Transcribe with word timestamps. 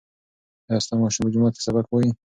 ایا 0.67 0.83
ستا 0.85 0.93
ماشوم 1.01 1.23
په 1.25 1.31
جومات 1.33 1.53
کې 1.55 1.65
سبق 1.67 1.85
وایي؟ 1.89 2.09